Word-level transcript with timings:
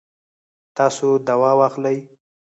تاسو 0.77 1.07
دوا 1.27 1.51
واخلئ 1.59 1.97